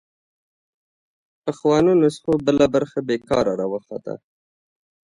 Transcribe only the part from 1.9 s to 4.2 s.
نسخو بله برخه بېکاره راوخته